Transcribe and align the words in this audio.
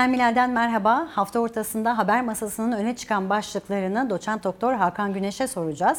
Genel 0.00 0.10
Milal'den 0.10 0.50
merhaba. 0.50 1.08
Hafta 1.10 1.40
ortasında 1.40 1.98
haber 1.98 2.24
masasının 2.24 2.72
öne 2.72 2.96
çıkan 2.96 3.30
başlıklarını 3.30 4.10
doçent 4.10 4.44
doktor 4.44 4.74
Hakan 4.74 5.12
Güneş'e 5.12 5.46
soracağız. 5.46 5.98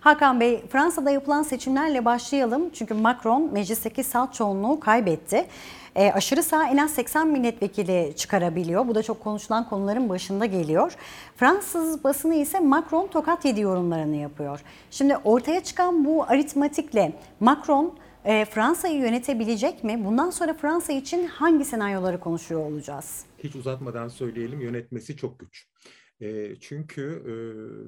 Hakan 0.00 0.40
Bey, 0.40 0.66
Fransa'da 0.66 1.10
yapılan 1.10 1.42
seçimlerle 1.42 2.04
başlayalım. 2.04 2.70
Çünkü 2.70 2.94
Macron 2.94 3.52
meclisteki 3.52 4.04
salt 4.04 4.34
çoğunluğu 4.34 4.80
kaybetti. 4.80 5.46
E, 5.96 6.12
aşırı 6.12 6.42
sağ 6.42 6.66
en 6.66 6.76
az 6.76 6.90
80 6.90 7.28
milletvekili 7.28 8.12
çıkarabiliyor. 8.16 8.88
Bu 8.88 8.94
da 8.94 9.02
çok 9.02 9.20
konuşulan 9.20 9.68
konuların 9.68 10.08
başında 10.08 10.46
geliyor. 10.46 10.96
Fransız 11.36 12.04
basını 12.04 12.34
ise 12.34 12.60
Macron 12.60 13.06
tokat 13.06 13.44
yedi 13.44 13.60
yorumlarını 13.60 14.16
yapıyor. 14.16 14.60
Şimdi 14.90 15.16
ortaya 15.16 15.60
çıkan 15.60 16.04
bu 16.04 16.24
aritmatikle 16.24 17.12
Macron 17.40 17.94
e, 18.24 18.44
Fransa'yı 18.44 18.98
yönetebilecek 18.98 19.84
mi? 19.84 20.04
Bundan 20.04 20.30
sonra 20.30 20.54
Fransa 20.54 20.92
için 20.92 21.26
hangi 21.26 21.64
senaryoları 21.64 22.20
konuşuyor 22.20 22.60
olacağız? 22.60 23.24
Hiç 23.38 23.54
uzatmadan 23.54 24.08
söyleyelim 24.08 24.60
yönetmesi 24.60 25.16
çok 25.16 25.38
güç. 25.38 25.68
E, 26.20 26.56
çünkü 26.60 27.22
e, 27.26 27.32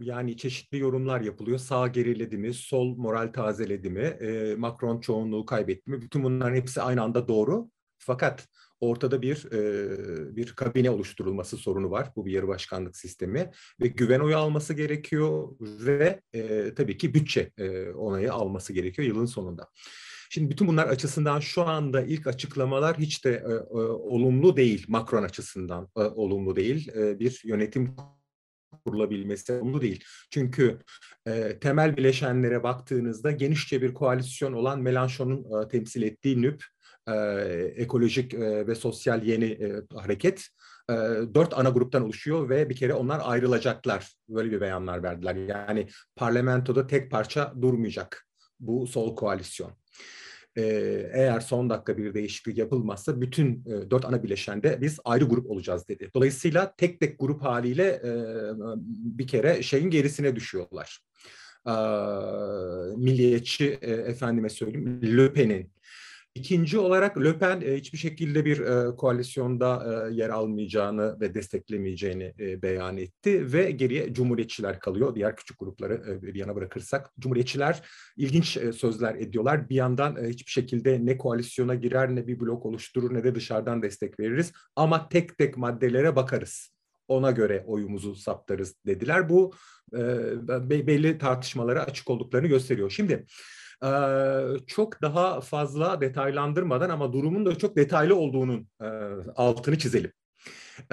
yani 0.05 0.37
çeşitli 0.37 0.79
yorumlar 0.79 1.21
yapılıyor. 1.21 1.59
Sağ 1.59 1.89
geriledi 1.89 2.37
mi, 2.37 2.55
sol 2.55 2.97
moral 2.97 3.33
tazeledi 3.33 3.91
mi, 3.91 4.01
e, 4.01 4.55
Macron 4.59 5.01
çoğunluğu 5.01 5.47
kaybetti 5.47 5.91
mi? 5.91 6.03
Bütün 6.03 6.25
bunların 6.25 6.57
hepsi 6.57 6.83
aynı 6.83 7.03
anda 7.03 7.29
doğru. 7.29 7.71
Fakat 7.99 8.49
ortada 8.81 9.23
bir 9.23 9.53
e, 9.53 10.37
bir 10.37 10.53
kabine 10.53 10.91
oluşturulması 10.91 11.57
sorunu 11.57 11.91
var. 11.91 12.11
Bu 12.17 12.27
bir 12.27 12.33
yarı 12.33 12.49
başkanlık 12.49 12.97
sistemi 12.97 13.51
ve 13.81 13.87
güven 13.87 14.21
oyu 14.21 14.37
alması 14.37 14.75
gerekiyor 14.75 15.49
ve 15.61 16.21
e, 16.33 16.75
tabii 16.75 16.97
ki 16.97 17.15
bütçe 17.15 17.51
e, 17.59 17.91
onayı 17.91 18.33
alması 18.33 18.73
gerekiyor 18.73 19.09
yılın 19.09 19.27
sonunda. 19.27 19.69
Şimdi 20.35 20.51
bütün 20.51 20.69
bunlar 20.69 20.87
açısından 20.87 21.41
şu 21.41 21.63
anda 21.63 22.03
ilk 22.03 22.27
açıklamalar 22.27 22.99
hiç 22.99 23.25
de 23.25 23.31
e, 23.31 23.53
e, 23.53 23.79
olumlu 23.87 24.57
değil. 24.57 24.85
Macron 24.89 25.23
açısından 25.23 25.89
e, 25.97 26.01
olumlu 26.01 26.57
değil. 26.57 26.89
E, 26.89 27.19
bir 27.19 27.41
yönetim 27.45 27.97
kurulabilmesi 28.85 29.53
olumlu 29.53 29.81
değil. 29.81 30.05
Çünkü 30.31 30.79
e, 31.27 31.59
temel 31.59 31.97
bileşenlere 31.97 32.63
baktığınızda 32.63 33.31
genişçe 33.31 33.83
bir 33.83 33.95
koalisyon 33.95 34.53
olan 34.53 34.81
Mélenchon'un 34.81 35.65
e, 35.65 35.69
temsil 35.69 36.03
ettiği 36.03 36.43
NÜP, 36.43 36.65
e, 37.09 37.15
ekolojik 37.77 38.35
e, 38.35 38.67
ve 38.67 38.75
sosyal 38.75 39.25
yeni 39.25 39.45
e, 39.45 39.83
hareket 39.95 40.49
e, 40.91 40.95
dört 41.35 41.59
ana 41.59 41.69
gruptan 41.69 42.03
oluşuyor 42.03 42.49
ve 42.49 42.71
bir 42.71 42.77
kere 42.77 42.95
onlar 42.95 43.21
ayrılacaklar. 43.25 44.13
Böyle 44.29 44.51
bir 44.51 44.61
beyanlar 44.61 45.03
verdiler. 45.03 45.35
Yani 45.35 45.89
parlamentoda 46.17 46.87
tek 46.87 47.11
parça 47.11 47.55
durmayacak 47.63 48.27
bu 48.61 48.87
sol 48.87 49.17
koalisyon 49.17 49.84
eğer 51.13 51.41
son 51.41 51.71
dakika 51.71 51.99
bir 51.99 52.15
değişiklik 52.15 52.59
yapılmazsa 52.59 53.21
bütün 53.21 53.65
dört 53.91 54.05
ana 54.05 54.23
bileşende 54.23 54.81
biz 54.81 54.99
ayrı 55.05 55.25
grup 55.25 55.51
olacağız 55.51 55.89
dedi. 55.89 56.11
Dolayısıyla 56.15 56.75
tek 56.77 57.01
tek 57.01 57.19
grup 57.19 57.43
haliyle 57.43 58.03
bir 58.89 59.27
kere 59.27 59.63
şeyin 59.63 59.91
gerisine 59.91 60.37
düşüyorlar. 60.37 61.01
milliyetçi 62.97 63.79
efendime 63.83 64.49
söyleyeyim 64.49 65.01
Le 65.03 65.35
İkinci 66.35 66.79
olarak 66.79 67.21
Le 67.21 67.39
Pen 67.39 67.61
e, 67.61 67.77
hiçbir 67.77 67.99
şekilde 67.99 68.45
bir 68.45 68.61
e, 68.61 68.97
koalisyonda 68.97 69.85
e, 70.11 70.15
yer 70.15 70.31
almayacağını 70.31 71.21
ve 71.21 71.35
desteklemeyeceğini 71.35 72.35
beyan 72.63 72.97
etti 72.97 73.53
ve 73.53 73.71
geriye 73.71 74.13
Cumhuriyetçiler 74.15 74.81
kalıyor. 74.81 75.15
Diğer 75.15 75.37
küçük 75.37 75.59
grupları 75.59 76.23
bir 76.23 76.35
yana 76.35 76.57
bırakırsak 76.57 77.11
Cumhuriyetçiler 77.19 77.83
ilginç 78.17 78.59
sözler 78.77 79.15
ediyorlar. 79.15 79.69
Bir 79.69 79.75
yandan 79.75 80.17
hiçbir 80.29 80.51
şekilde 80.51 81.07
ne 81.07 81.19
koalisyona 81.19 81.75
girer 81.75 82.15
ne 82.15 82.27
bir 82.27 82.41
blok 82.41 82.67
oluşturur 82.67 83.15
ne 83.15 83.25
de 83.25 83.35
dışarıdan 83.35 83.83
destek 83.83 84.21
veririz 84.21 84.53
ama 84.77 85.09
tek 85.09 85.39
tek 85.39 85.57
maddelere 85.57 86.17
bakarız 86.17 86.71
ona 87.09 87.31
göre 87.31 87.65
oyumuzu 87.67 88.15
saptarız 88.15 88.75
dediler. 88.87 89.29
Bu 89.29 89.53
belli 90.71 91.19
tartışmalara 91.19 91.83
açık 91.85 92.11
olduklarını 92.11 92.49
gösteriyor. 92.49 92.91
Şimdi 92.91 93.27
çok 94.67 95.03
daha 95.03 95.41
fazla 95.41 96.01
detaylandırmadan 96.01 96.91
ama 96.91 97.13
durumun 97.13 97.47
da 97.47 97.59
çok 97.59 97.77
detaylı 97.77 98.17
olduğunun 98.17 98.69
altını 99.37 99.79
çizelim. 99.79 100.13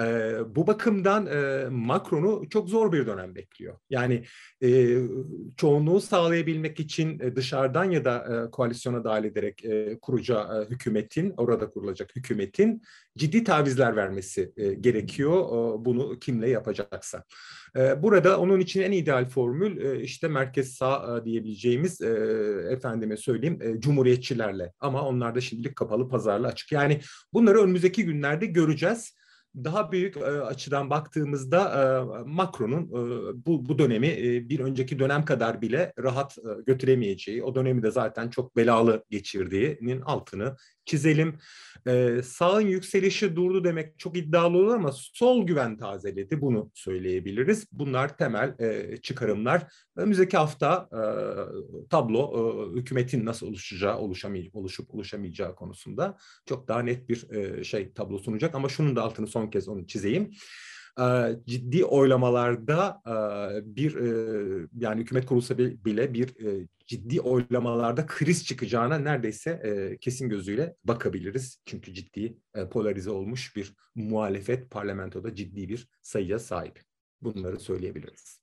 E, 0.00 0.34
bu 0.56 0.66
bakımdan 0.66 1.26
e, 1.26 1.68
Macron'u 1.70 2.48
çok 2.48 2.68
zor 2.68 2.92
bir 2.92 3.06
dönem 3.06 3.34
bekliyor. 3.34 3.78
Yani 3.90 4.24
e, 4.62 4.98
çoğunluğu 5.56 6.00
sağlayabilmek 6.00 6.80
için 6.80 7.18
e, 7.18 7.36
dışarıdan 7.36 7.90
ya 7.90 8.04
da 8.04 8.44
e, 8.46 8.50
koalisyona 8.50 9.04
dahil 9.04 9.24
ederek 9.24 9.64
e, 9.64 9.98
kuracağı 10.02 10.62
e, 10.62 10.70
hükümetin, 10.70 11.34
orada 11.36 11.70
kurulacak 11.70 12.16
hükümetin 12.16 12.82
ciddi 13.18 13.44
tavizler 13.44 13.96
vermesi 13.96 14.52
e, 14.56 14.74
gerekiyor. 14.74 15.42
E, 15.42 15.84
bunu 15.84 16.18
kimle 16.18 16.48
yapacaksa. 16.48 17.24
E, 17.76 18.02
burada 18.02 18.40
onun 18.40 18.60
için 18.60 18.82
en 18.82 18.92
ideal 18.92 19.28
formül 19.28 19.76
e, 19.84 20.00
işte 20.00 20.28
merkez 20.28 20.74
sağ 20.74 21.18
e, 21.20 21.24
diyebileceğimiz 21.24 22.00
e, 22.00 22.08
efendime 22.70 23.16
söyleyeyim 23.16 23.58
e, 23.62 23.80
cumhuriyetçilerle. 23.80 24.72
Ama 24.80 25.08
onlar 25.08 25.34
da 25.34 25.40
şimdilik 25.40 25.76
kapalı 25.76 26.08
pazarla 26.08 26.46
açık. 26.46 26.72
Yani 26.72 27.00
bunları 27.32 27.62
önümüzdeki 27.62 28.04
günlerde 28.04 28.46
göreceğiz 28.46 29.14
daha 29.56 29.92
büyük 29.92 30.16
e, 30.16 30.20
açıdan 30.20 30.90
baktığımızda 30.90 31.60
e, 31.60 32.24
Macron'un 32.24 32.82
e, 32.82 33.46
bu, 33.46 33.68
bu 33.68 33.78
dönemi 33.78 34.06
e, 34.06 34.48
bir 34.48 34.60
önceki 34.60 34.98
dönem 34.98 35.24
kadar 35.24 35.62
bile 35.62 35.92
rahat 35.98 36.38
e, 36.38 36.62
götüremeyeceği, 36.66 37.42
o 37.42 37.54
dönemi 37.54 37.82
de 37.82 37.90
zaten 37.90 38.30
çok 38.30 38.56
belalı 38.56 39.04
geçirdiğinin 39.10 40.00
altını 40.00 40.56
çizelim. 40.84 41.38
E, 41.86 42.22
sağın 42.24 42.60
yükselişi 42.60 43.36
durdu 43.36 43.64
demek 43.64 43.98
çok 43.98 44.16
iddialı 44.16 44.58
olur 44.58 44.74
ama 44.74 44.90
sol 44.92 45.46
güven 45.46 45.76
tazeledi 45.76 46.40
bunu 46.40 46.70
söyleyebiliriz. 46.74 47.66
Bunlar 47.72 48.16
temel 48.16 48.54
e, 48.58 48.96
çıkarımlar. 48.96 49.72
Önümüzdeki 49.96 50.36
hafta 50.36 50.88
e, 50.92 51.00
tablo 51.90 52.32
e, 52.34 52.80
hükümetin 52.80 53.26
nasıl 53.26 53.46
oluşacağı, 53.46 53.98
oluşamay 53.98 54.50
oluşup 54.52 54.94
oluşamayacağı 54.94 55.54
konusunda 55.54 56.16
çok 56.46 56.68
daha 56.68 56.82
net 56.82 57.08
bir 57.08 57.30
e, 57.30 57.64
şey 57.64 57.92
tablo 57.92 58.18
sunacak. 58.18 58.54
Ama 58.54 58.68
şunun 58.68 58.96
da 58.96 59.02
altını 59.02 59.26
son 59.26 59.46
kez 59.46 59.68
onu 59.68 59.86
çizeyim 59.86 60.30
ciddi 61.46 61.84
oylamalarda 61.84 63.02
bir 63.64 63.96
yani 64.80 65.00
hükümet 65.00 65.26
kurulsa 65.26 65.58
bile 65.58 66.14
bir 66.14 66.34
ciddi 66.86 67.20
oylamalarda 67.20 68.06
kriz 68.06 68.44
çıkacağına 68.44 68.98
neredeyse 68.98 69.96
kesin 70.00 70.28
gözüyle 70.28 70.76
bakabiliriz. 70.84 71.58
Çünkü 71.64 71.94
ciddi 71.94 72.38
polarize 72.70 73.10
olmuş 73.10 73.56
bir 73.56 73.74
muhalefet 73.94 74.70
parlamentoda 74.70 75.34
ciddi 75.34 75.68
bir 75.68 75.88
sayıya 76.02 76.38
sahip. 76.38 76.80
Bunları 77.22 77.60
söyleyebiliriz. 77.60 78.41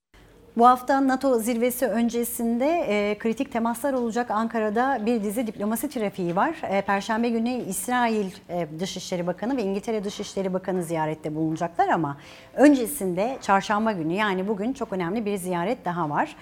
Bu 0.56 0.66
hafta 0.66 1.08
NATO 1.08 1.38
zirvesi 1.38 1.86
öncesinde 1.86 2.66
e, 2.66 3.18
kritik 3.18 3.52
temaslar 3.52 3.92
olacak 3.92 4.30
Ankara'da 4.30 5.06
bir 5.06 5.22
dizi 5.22 5.46
diplomasi 5.46 5.88
trafiği 5.88 6.36
var. 6.36 6.54
E, 6.70 6.82
Perşembe 6.82 7.28
günü 7.28 7.50
İsrail 7.50 8.26
e, 8.48 8.66
Dışişleri 8.80 9.26
Bakanı 9.26 9.56
ve 9.56 9.62
İngiltere 9.62 10.04
Dışişleri 10.04 10.52
Bakanı 10.52 10.82
ziyarette 10.82 11.34
bulunacaklar 11.34 11.88
ama 11.88 12.16
öncesinde 12.54 13.38
çarşamba 13.40 13.92
günü 13.92 14.12
yani 14.12 14.48
bugün 14.48 14.72
çok 14.72 14.92
önemli 14.92 15.24
bir 15.24 15.36
ziyaret 15.36 15.84
daha 15.84 16.10
var. 16.10 16.36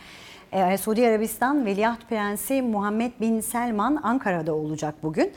E, 0.52 0.76
Suudi 0.76 1.06
Arabistan 1.06 1.66
Veliaht 1.66 2.08
Prensi 2.08 2.62
Muhammed 2.62 3.12
Bin 3.20 3.40
Selman 3.40 4.00
Ankara'da 4.02 4.54
olacak 4.54 4.94
bugün. 5.02 5.32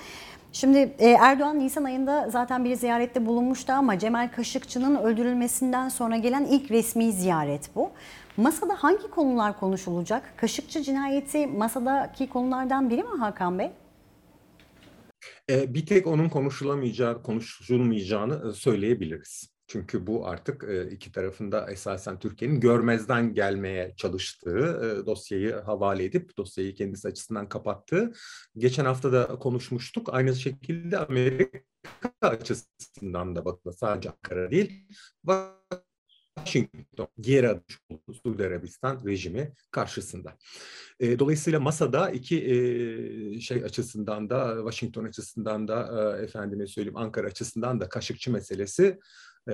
Şimdi 0.53 0.77
e, 0.77 1.09
Erdoğan 1.09 1.59
Nisan 1.59 1.83
ayında 1.83 2.29
zaten 2.29 2.65
bir 2.65 2.75
ziyarette 2.75 3.25
bulunmuştu 3.25 3.73
ama 3.73 3.99
Cemal 3.99 4.31
Kaşıkçı'nın 4.35 4.95
öldürülmesinden 4.95 5.89
sonra 5.89 6.17
gelen 6.17 6.45
ilk 6.45 6.71
resmi 6.71 7.11
ziyaret 7.11 7.75
bu. 7.75 7.91
Masada 8.37 8.75
hangi 8.75 9.09
konular 9.09 9.59
konuşulacak? 9.59 10.33
Kaşıkçı 10.37 10.81
cinayeti 10.81 11.47
masadaki 11.47 12.29
konulardan 12.29 12.89
biri 12.89 13.03
mi 13.03 13.19
Hakan 13.19 13.59
Bey? 13.59 13.71
E, 15.49 15.73
bir 15.73 15.85
tek 15.85 16.07
onun 16.07 16.29
konuşulamayacağı, 16.29 17.23
konuşulmayacağını 17.23 18.49
e, 18.49 18.53
söyleyebiliriz. 18.53 19.50
Çünkü 19.71 20.07
bu 20.07 20.27
artık 20.27 20.65
iki 20.91 21.11
tarafında 21.11 21.71
esasen 21.71 22.19
Türkiye'nin 22.19 22.59
görmezden 22.59 23.33
gelmeye 23.33 23.93
çalıştığı 23.97 25.03
dosyayı 25.05 25.55
havale 25.55 26.03
edip 26.05 26.37
dosyayı 26.37 26.75
kendisi 26.75 27.07
açısından 27.07 27.49
kapattığı. 27.49 28.13
Geçen 28.57 28.85
hafta 28.85 29.11
da 29.11 29.27
konuşmuştuk. 29.27 30.13
Aynı 30.13 30.35
şekilde 30.35 30.97
Amerika 30.97 31.59
açısından 32.21 33.35
da 33.35 33.45
bakın 33.45 33.71
sadece 33.71 34.09
Ankara 34.09 34.51
değil. 34.51 34.87
Washington 36.45 36.79
adım 37.43 37.63
oldu 37.89 38.13
Suudi 38.23 38.45
Arabistan 38.45 39.01
rejimi 39.05 39.53
karşısında. 39.71 40.37
E, 40.99 41.19
dolayısıyla 41.19 41.59
masada 41.59 42.09
iki 42.09 42.37
e, 42.45 43.39
şey 43.39 43.63
açısından 43.63 44.29
da 44.29 44.55
Washington 44.57 45.05
açısından 45.05 45.67
da 45.67 45.89
e, 46.19 46.23
efendime 46.23 46.67
söyleyeyim 46.67 46.97
Ankara 46.97 47.27
açısından 47.27 47.79
da 47.79 47.89
Kaşıkçı 47.89 48.31
meselesi 48.31 48.99
e, 49.47 49.53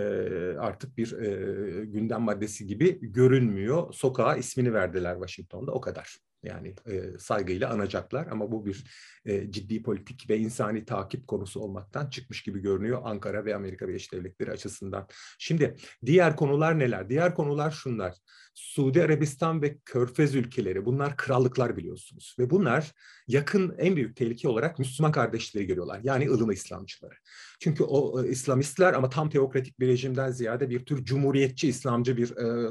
artık 0.60 0.98
bir 0.98 1.12
e, 1.12 1.86
gündem 1.86 2.22
maddesi 2.22 2.68
gibi 2.68 3.00
görünmüyor. 3.02 3.94
Sokağa 3.94 4.36
ismini 4.36 4.74
verdiler 4.74 5.14
Washington'da 5.14 5.72
o 5.72 5.82
kadar. 5.82 6.18
Yani 6.44 6.76
e, 6.86 7.18
saygıyla 7.20 7.70
anacaklar 7.70 8.28
ama 8.28 8.52
bu 8.52 8.66
bir 8.66 8.84
e, 9.26 9.52
ciddi 9.52 9.84
politik 9.84 10.30
ve 10.30 10.38
insani 10.38 10.86
takip 10.86 11.28
konusu 11.28 11.60
olmaktan 11.60 12.10
çıkmış 12.10 12.44
gibi 12.44 12.60
görünüyor 12.60 13.02
Ankara 13.04 13.46
ve 13.46 13.56
Amerika 13.56 13.88
Birleşik 13.88 14.14
Devletleri 14.14 14.52
açısından. 14.52 15.08
Şimdi 15.40 15.76
diğer 16.06 16.36
konular 16.36 16.80
neler? 16.80 17.10
Diğer 17.10 17.36
konular 17.36 17.72
şunlar. 17.72 18.16
Suudi 18.54 19.04
Arabistan 19.04 19.62
ve 19.62 19.78
Körfez 19.86 20.36
ülkeleri 20.36 20.86
bunlar 20.86 21.18
krallıklar 21.18 21.78
biliyorsunuz 21.78 22.36
ve 22.40 22.50
bunlar 22.50 22.94
yakın 23.28 23.76
en 23.78 23.96
büyük 23.96 24.16
tehlike 24.16 24.48
olarak 24.48 24.80
Müslüman 24.80 25.12
kardeşleri 25.12 25.68
görüyorlar. 25.68 26.00
Yani 26.04 26.30
ılımı 26.30 26.54
İslamcıları. 26.54 27.14
Çünkü 27.60 27.84
o 27.84 28.24
e, 28.24 28.30
İslamistler 28.30 28.94
ama 28.94 29.10
tam 29.10 29.30
teokratik 29.30 29.80
bir 29.80 29.88
rejimden 29.88 30.32
ziyade 30.32 30.70
bir 30.70 30.86
tür 30.86 31.06
cumhuriyetçi 31.06 31.68
İslamcı 31.68 32.18
bir 32.18 32.38
e, 32.38 32.68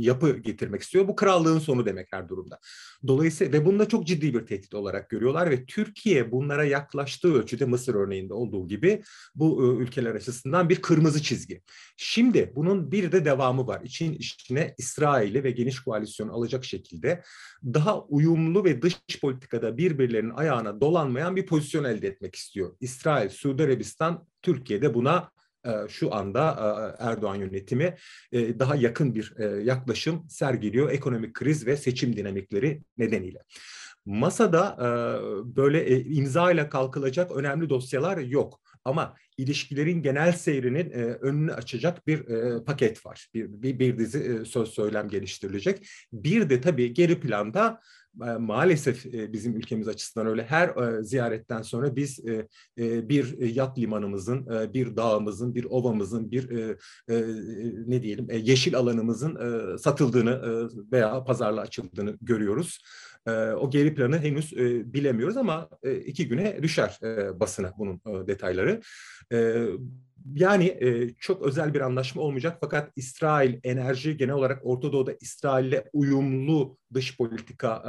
yapı 0.00 0.36
getirmek 0.36 0.82
istiyor. 0.82 1.08
Bu 1.08 1.16
krallığın 1.16 1.58
sonu 1.58 1.86
demek 1.86 2.08
her 2.12 2.28
durumda. 2.28 2.58
Dolayısıyla 3.08 3.52
ve 3.52 3.64
bunu 3.64 3.78
da 3.78 3.88
çok 3.88 4.06
ciddi 4.06 4.34
bir 4.34 4.46
tehdit 4.46 4.74
olarak 4.74 5.10
görüyorlar 5.10 5.50
ve 5.50 5.66
Türkiye 5.66 6.32
bunlara 6.32 6.64
yaklaştığı 6.64 7.34
ölçüde 7.34 7.64
Mısır 7.64 7.94
örneğinde 7.94 8.34
olduğu 8.34 8.68
gibi 8.68 9.02
bu 9.34 9.62
e, 9.64 9.82
ülkeler 9.82 10.14
açısından 10.14 10.68
bir 10.68 10.82
kırmızı 10.82 11.22
çizgi. 11.22 11.62
Şimdi 11.96 12.52
bunun 12.56 12.92
bir 12.92 13.12
de 13.12 13.24
devamı 13.24 13.66
var. 13.66 13.80
İçin 13.84 14.12
içine 14.12 14.74
İsrail'i 14.78 15.44
ve 15.44 15.50
geniş 15.50 15.80
koalisyon 15.80 16.28
alacak 16.28 16.64
şekilde 16.64 17.22
daha 17.64 18.00
uyumlu 18.00 18.64
ve 18.64 18.82
dış 18.82 19.20
politikada 19.20 19.78
birbirlerinin 19.78 20.34
ayağına 20.34 20.80
dolanmayan 20.80 21.36
bir 21.36 21.46
pozisyon 21.46 21.84
elde 21.84 22.08
etmek 22.08 22.34
istiyor. 22.34 22.76
İsrail, 22.80 23.28
Suudi 23.28 23.62
Arabistan, 23.62 24.26
Türkiye'de 24.42 24.94
buna 24.94 25.30
şu 25.88 26.14
anda 26.14 26.50
e, 27.00 27.04
Erdoğan 27.04 27.34
yönetimi 27.34 27.96
e, 28.32 28.58
daha 28.58 28.76
yakın 28.76 29.14
bir 29.14 29.34
yaklaşım 29.64 30.28
sergiliyor 30.28 30.90
ekonomik 30.90 31.34
kriz 31.34 31.66
ve 31.66 31.76
seçim 31.76 32.16
dinamikleri 32.16 32.82
nedeniyle. 32.98 33.38
Masada 34.06 34.76
böyle 35.56 36.02
imza 36.04 36.52
ile 36.52 36.68
kalkılacak 36.68 37.30
önemli 37.30 37.68
dosyalar 37.68 38.18
yok. 38.18 38.60
Ama 38.84 39.14
ilişkilerin 39.38 40.02
genel 40.02 40.32
seyrinin 40.32 40.90
önünü 41.20 41.52
açacak 41.52 42.06
bir 42.06 42.24
paket 42.64 43.06
var. 43.06 43.28
Bir, 43.34 43.48
bir, 43.48 43.78
bir 43.78 43.98
dizi 43.98 44.46
söz 44.46 44.68
söylem 44.68 45.08
geliştirilecek. 45.08 45.88
Bir 46.12 46.50
de 46.50 46.60
tabii 46.60 46.92
geri 46.92 47.20
planda 47.20 47.80
maalesef 48.38 49.04
bizim 49.04 49.56
ülkemiz 49.56 49.88
açısından 49.88 50.26
öyle 50.26 50.44
her 50.44 50.74
ziyaretten 51.02 51.62
sonra 51.62 51.96
biz 51.96 52.24
bir 52.78 53.38
yat 53.38 53.78
limanımızın, 53.78 54.72
bir 54.74 54.96
dağımızın, 54.96 55.54
bir 55.54 55.64
ovamızın, 55.64 56.30
bir 56.30 56.76
ne 57.90 58.02
diyelim 58.02 58.28
yeşil 58.30 58.76
alanımızın 58.76 59.38
satıldığını 59.76 60.68
veya 60.92 61.24
pazarla 61.24 61.60
açıldığını 61.60 62.18
görüyoruz. 62.22 62.82
O 63.56 63.70
geri 63.70 63.94
planı 63.94 64.18
henüz 64.18 64.52
bilemiyoruz 64.94 65.36
ama 65.36 65.68
iki 66.06 66.28
güne 66.28 66.62
düşer 66.62 66.98
basına 67.40 67.72
bunun 67.78 68.26
detayları. 68.26 68.80
Yani 70.34 70.78
çok 71.18 71.42
özel 71.42 71.74
bir 71.74 71.80
anlaşma 71.80 72.22
olmayacak 72.22 72.58
fakat 72.60 72.92
İsrail 72.96 73.60
enerji 73.64 74.16
genel 74.16 74.34
olarak 74.34 74.60
Orta 74.62 74.92
Doğu'da 74.92 75.12
İsrail'le 75.20 75.84
uyumlu 75.92 76.78
dış 76.94 77.16
politika 77.16 77.82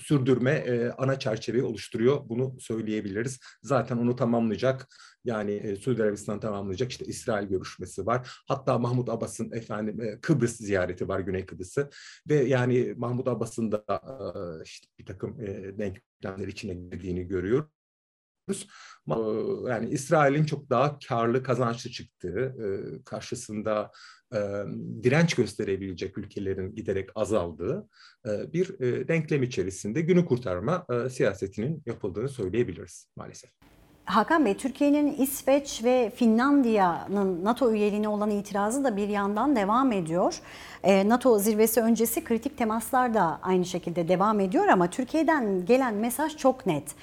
sürdürme 0.00 0.90
ana 0.98 1.18
çerçeveyi 1.18 1.64
oluşturuyor. 1.64 2.28
Bunu 2.28 2.56
söyleyebiliriz. 2.60 3.40
Zaten 3.62 3.96
onu 3.96 4.16
tamamlayacak 4.16 4.88
yani 5.24 5.52
e, 5.52 5.76
Suudi 5.76 6.02
Arabistan 6.02 6.40
tamamlayacak 6.40 6.90
işte 6.90 7.04
İsrail 7.04 7.48
görüşmesi 7.48 8.06
var. 8.06 8.42
Hatta 8.48 8.78
Mahmut 8.78 9.08
Abbas'ın 9.08 9.52
efendim 9.52 10.18
Kıbrıs 10.22 10.56
ziyareti 10.56 11.08
var 11.08 11.20
Güney 11.20 11.46
Kıbrıs'ı 11.46 11.90
ve 12.28 12.34
yani 12.34 12.94
Mahmut 12.96 13.28
Abbas'ın 13.28 13.72
da 13.72 13.84
işte 14.64 14.88
bir 14.98 15.06
takım 15.06 15.40
e, 15.40 15.78
denklemler 15.78 16.48
içine 16.48 16.74
girdiğini 16.74 17.28
görüyoruz 17.28 17.83
yani 19.68 19.88
İsrail'in 19.90 20.44
çok 20.44 20.70
daha 20.70 20.98
karlı, 21.08 21.42
kazançlı 21.42 21.90
çıktığı, 21.90 22.56
karşısında 23.04 23.90
direnç 25.02 25.34
gösterebilecek 25.34 26.18
ülkelerin 26.18 26.74
giderek 26.74 27.10
azaldığı 27.14 27.88
bir 28.26 28.78
denklem 29.08 29.42
içerisinde 29.42 30.00
günü 30.00 30.26
kurtarma 30.26 30.86
siyasetinin 31.10 31.82
yapıldığını 31.86 32.28
söyleyebiliriz 32.28 33.06
maalesef. 33.16 33.50
Hakan 34.04 34.44
Bey, 34.44 34.56
Türkiye'nin 34.56 35.12
İsveç 35.12 35.84
ve 35.84 36.12
Finlandiya'nın 36.16 37.44
NATO 37.44 37.72
üyeliğine 37.72 38.08
olan 38.08 38.30
itirazı 38.30 38.84
da 38.84 38.96
bir 38.96 39.08
yandan 39.08 39.56
devam 39.56 39.92
ediyor. 39.92 40.38
NATO 40.84 41.38
zirvesi 41.38 41.80
öncesi 41.80 42.24
kritik 42.24 42.58
temaslar 42.58 43.14
da 43.14 43.38
aynı 43.42 43.64
şekilde 43.64 44.08
devam 44.08 44.40
ediyor 44.40 44.68
ama 44.68 44.90
Türkiye'den 44.90 45.66
gelen 45.66 45.94
mesaj 45.94 46.36
çok 46.36 46.66
net 46.66 46.94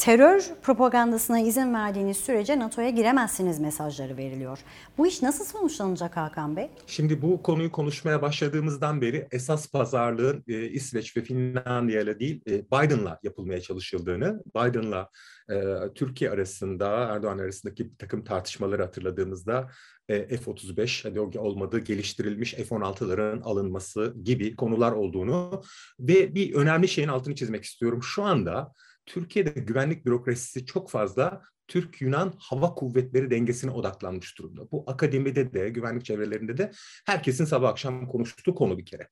terör 0.00 0.42
propagandasına 0.62 1.40
izin 1.40 1.74
verdiğiniz 1.74 2.16
sürece 2.16 2.58
NATO'ya 2.58 2.90
giremezsiniz 2.90 3.60
mesajları 3.60 4.16
veriliyor. 4.16 4.58
Bu 4.98 5.06
iş 5.06 5.22
nasıl 5.22 5.44
sonuçlanacak 5.44 6.16
Hakan 6.16 6.56
Bey? 6.56 6.70
Şimdi 6.86 7.22
bu 7.22 7.42
konuyu 7.42 7.72
konuşmaya 7.72 8.22
başladığımızdan 8.22 9.00
beri 9.00 9.28
esas 9.30 9.70
pazarlığın 9.70 10.44
e, 10.48 10.68
İsveç 10.68 11.16
ve 11.16 11.22
Finlandiya 11.22 12.00
ile 12.00 12.20
değil 12.20 12.42
e, 12.46 12.64
Biden'la 12.64 13.18
yapılmaya 13.22 13.60
çalışıldığını, 13.60 14.42
Biden'la 14.56 15.08
e, 15.50 15.64
Türkiye 15.94 16.30
arasında, 16.30 16.88
Erdoğan 16.88 17.38
arasındaki 17.38 17.90
bir 17.90 17.96
takım 17.96 18.24
tartışmaları 18.24 18.82
hatırladığımızda 18.82 19.70
e, 20.08 20.36
F-35, 20.36 21.08
hadi 21.08 21.38
olmadı 21.38 21.78
geliştirilmiş 21.78 22.54
F-16'ların 22.54 23.42
alınması 23.42 24.14
gibi 24.24 24.56
konular 24.56 24.92
olduğunu 24.92 25.62
ve 26.00 26.34
bir 26.34 26.54
önemli 26.54 26.88
şeyin 26.88 27.08
altını 27.08 27.34
çizmek 27.34 27.64
istiyorum. 27.64 28.02
Şu 28.02 28.22
anda 28.22 28.72
Türkiye'de 29.06 29.50
güvenlik 29.50 30.06
bürokrasisi 30.06 30.66
çok 30.66 30.90
fazla 30.90 31.42
Türk-Yunan 31.68 32.34
hava 32.38 32.74
kuvvetleri 32.74 33.30
dengesine 33.30 33.70
odaklanmış 33.70 34.38
durumda. 34.38 34.70
Bu 34.70 34.84
akademide 34.86 35.52
de, 35.52 35.68
güvenlik 35.68 36.04
çevrelerinde 36.04 36.58
de 36.58 36.70
herkesin 37.06 37.44
sabah 37.44 37.68
akşam 37.68 38.08
konuştuğu 38.08 38.54
konu 38.54 38.78
bir 38.78 38.86
kere. 38.86 39.08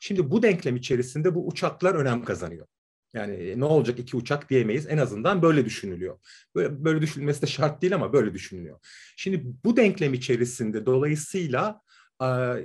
Şimdi 0.00 0.30
bu 0.30 0.42
denklem 0.42 0.76
içerisinde 0.76 1.34
bu 1.34 1.46
uçaklar 1.48 1.94
önem 1.94 2.24
kazanıyor. 2.24 2.66
Yani 3.14 3.34
e, 3.34 3.60
ne 3.60 3.64
olacak 3.64 3.98
iki 3.98 4.16
uçak 4.16 4.50
diyemeyiz. 4.50 4.86
En 4.86 4.98
azından 4.98 5.42
böyle 5.42 5.64
düşünülüyor. 5.64 6.18
Böyle, 6.54 6.84
böyle 6.84 7.00
düşünülmesi 7.02 7.42
de 7.42 7.46
şart 7.46 7.82
değil 7.82 7.94
ama 7.94 8.12
böyle 8.12 8.34
düşünülüyor. 8.34 8.78
Şimdi 9.16 9.42
bu 9.64 9.76
denklem 9.76 10.14
içerisinde 10.14 10.86
dolayısıyla 10.86 11.80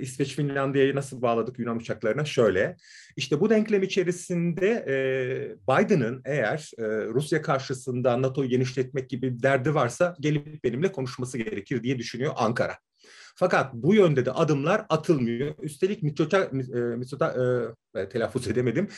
İsveç 0.00 0.36
Finlandiya'yı 0.36 0.94
nasıl 0.94 1.22
bağladık 1.22 1.58
Yunan 1.58 1.76
uçaklarına? 1.76 2.24
Şöyle, 2.24 2.76
işte 3.16 3.40
bu 3.40 3.50
denklem 3.50 3.82
içerisinde 3.82 4.68
e, 4.88 4.94
Biden'ın 5.68 6.22
eğer 6.24 6.70
e, 6.78 6.84
Rusya 7.06 7.42
karşısında 7.42 8.22
NATO'yu 8.22 8.48
genişletmek 8.48 9.10
gibi 9.10 9.42
derdi 9.42 9.74
varsa 9.74 10.16
gelip 10.20 10.64
benimle 10.64 10.92
konuşması 10.92 11.38
gerekir 11.38 11.82
diye 11.82 11.98
düşünüyor 11.98 12.32
Ankara. 12.36 12.78
Fakat 13.36 13.74
bu 13.74 13.94
yönde 13.94 14.26
de 14.26 14.32
adımlar 14.32 14.86
atılmıyor. 14.88 15.54
Üstelik 15.62 16.02
Mitota, 16.02 16.48
Mitota 16.96 17.34
e, 17.94 18.08
telaffuz 18.08 18.48
edemedim. 18.48 18.88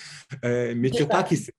E, 0.42 0.74
Mitsotakis 0.74 1.50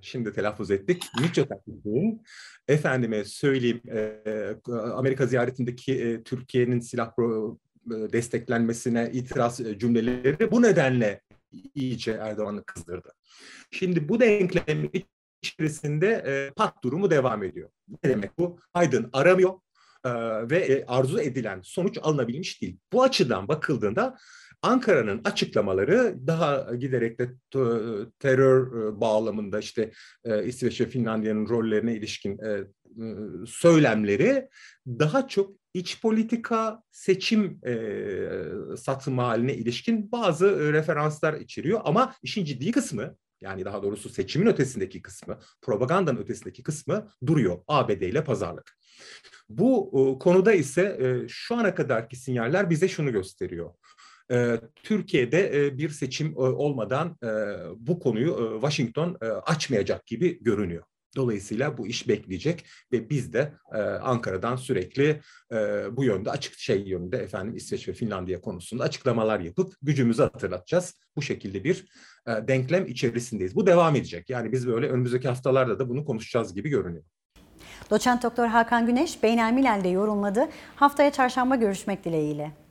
şimdi 0.00 0.32
telaffuz 0.32 0.70
ettik. 0.70 1.04
Mitsotakis'in 1.20 2.22
efendime 2.68 3.24
söyleyeyim 3.24 3.80
e, 3.92 4.56
Amerika 4.74 5.26
ziyaretindeki 5.26 6.02
e, 6.02 6.22
Türkiye'nin 6.22 6.80
silah 6.80 7.14
pro, 7.16 7.58
e, 7.71 7.71
desteklenmesine 7.86 9.10
itiraz 9.12 9.60
e, 9.60 9.78
cümleleri 9.78 10.50
bu 10.50 10.62
nedenle 10.62 11.20
iyice 11.74 12.12
Erdoğan'ı 12.12 12.64
kızdırdı. 12.64 13.12
Şimdi 13.70 14.08
bu 14.08 14.20
denklem 14.20 14.90
içerisinde 15.42 16.24
e, 16.26 16.52
pat 16.56 16.84
durumu 16.84 17.10
devam 17.10 17.42
ediyor. 17.42 17.68
Ne 17.88 18.10
demek 18.10 18.38
bu? 18.38 18.58
Biden 18.76 19.10
aramıyor 19.12 19.54
e, 20.04 20.10
ve 20.50 20.58
e, 20.58 20.86
arzu 20.86 21.20
edilen 21.20 21.60
sonuç 21.64 21.98
alınabilmiş 22.02 22.62
değil. 22.62 22.78
Bu 22.92 23.02
açıdan 23.02 23.48
bakıldığında 23.48 24.16
Ankara'nın 24.62 25.20
açıklamaları 25.24 26.16
daha 26.26 26.74
giderek 26.74 27.18
de 27.18 27.30
terör 28.18 29.00
bağlamında 29.00 29.58
işte 29.58 29.90
İsveç 30.44 30.80
ve 30.80 30.86
Finlandiya'nın 30.86 31.48
rollerine 31.48 31.94
ilişkin 31.94 32.38
söylemleri 33.46 34.48
daha 34.86 35.28
çok 35.28 35.61
iç 35.74 36.00
politika 36.00 36.82
seçim 36.90 37.60
e, 37.66 37.76
satım 38.76 39.18
haline 39.18 39.54
ilişkin 39.54 40.12
bazı 40.12 40.72
referanslar 40.72 41.34
içeriyor. 41.34 41.80
Ama 41.84 42.14
işin 42.22 42.44
ciddi 42.44 42.70
kısmı 42.70 43.16
yani 43.40 43.64
daha 43.64 43.82
doğrusu 43.82 44.08
seçimin 44.08 44.46
ötesindeki 44.46 45.02
kısmı, 45.02 45.38
propagandanın 45.62 46.18
ötesindeki 46.18 46.62
kısmı 46.62 47.08
duruyor 47.26 47.58
ABD 47.68 48.02
ile 48.02 48.24
pazarlık. 48.24 48.78
Bu 49.48 49.92
e, 49.94 50.18
konuda 50.18 50.52
ise 50.52 50.82
e, 50.82 51.28
şu 51.28 51.54
ana 51.54 51.74
kadarki 51.74 52.16
sinyaller 52.16 52.70
bize 52.70 52.88
şunu 52.88 53.12
gösteriyor. 53.12 53.70
Türkiye'de 54.74 55.72
bir 55.78 55.88
seçim 55.88 56.36
olmadan 56.36 57.16
bu 57.76 57.98
konuyu 57.98 58.58
Washington 58.60 59.16
açmayacak 59.46 60.06
gibi 60.06 60.42
görünüyor. 60.42 60.84
Dolayısıyla 61.16 61.78
bu 61.78 61.86
iş 61.86 62.08
bekleyecek 62.08 62.66
ve 62.92 63.10
biz 63.10 63.32
de 63.32 63.52
e, 63.74 63.78
Ankara'dan 63.78 64.56
sürekli 64.56 65.20
e, 65.52 65.56
bu 65.96 66.04
yönde 66.04 66.30
açık 66.30 66.58
şey 66.58 66.80
yönünde 66.88 67.16
efendim 67.16 67.56
İsveç 67.56 67.88
ve 67.88 67.92
Finlandiya 67.92 68.40
konusunda 68.40 68.84
açıklamalar 68.84 69.40
yapıp 69.40 69.74
gücümüzü 69.82 70.22
hatırlatacağız. 70.22 70.94
Bu 71.16 71.22
şekilde 71.22 71.64
bir 71.64 71.86
e, 72.26 72.48
denklem 72.48 72.86
içerisindeyiz. 72.86 73.56
Bu 73.56 73.66
devam 73.66 73.96
edecek. 73.96 74.30
Yani 74.30 74.52
biz 74.52 74.66
böyle 74.68 74.88
önümüzdeki 74.88 75.28
haftalarda 75.28 75.78
da 75.78 75.88
bunu 75.88 76.04
konuşacağız 76.04 76.54
gibi 76.54 76.68
görünüyor. 76.68 77.04
Doçent 77.90 78.22
Doktor 78.22 78.46
Hakan 78.46 78.86
Güneş 78.86 79.22
Beynelmilal'de 79.22 79.88
yorumladı. 79.88 80.48
Haftaya 80.76 81.12
çarşamba 81.12 81.56
görüşmek 81.56 82.04
dileğiyle. 82.04 82.61